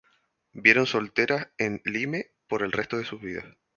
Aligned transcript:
Vivieron 0.53 0.87
solteras 0.87 1.49
en 1.59 1.79
Lyme 1.85 2.31
por 2.47 2.63
el 2.63 2.71
resto 2.71 2.97
de 2.97 3.05
sus 3.05 3.21
vidas. 3.21 3.45